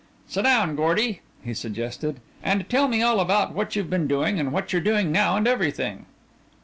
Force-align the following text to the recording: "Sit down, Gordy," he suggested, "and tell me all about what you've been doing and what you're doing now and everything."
"Sit 0.27 0.45
down, 0.45 0.75
Gordy," 0.75 1.21
he 1.43 1.53
suggested, 1.53 2.21
"and 2.41 2.67
tell 2.67 2.87
me 2.87 3.03
all 3.03 3.19
about 3.19 3.53
what 3.53 3.75
you've 3.75 3.91
been 3.91 4.07
doing 4.07 4.39
and 4.39 4.51
what 4.51 4.73
you're 4.73 4.81
doing 4.81 5.11
now 5.11 5.37
and 5.37 5.47
everything." 5.47 6.07